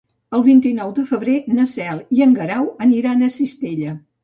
El 0.35 0.45
vint-i-nou 0.45 0.93
de 0.99 1.05
febrer 1.09 1.35
na 1.59 1.67
Cel 1.75 2.01
i 2.19 2.25
en 2.29 2.35
Guerau 2.41 2.73
aniran 2.89 3.23
a 3.23 3.33
Cistella. 3.39 3.97